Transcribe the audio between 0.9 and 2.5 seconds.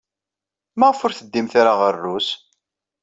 ur teddimt ara ɣer Rrus?